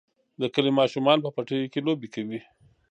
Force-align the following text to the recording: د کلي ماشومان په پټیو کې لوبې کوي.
د 0.41 0.43
کلي 0.53 0.71
ماشومان 0.79 1.17
په 1.21 1.29
پټیو 1.35 1.71
کې 1.73 1.79
لوبې 1.87 2.07
کوي. 2.15 2.39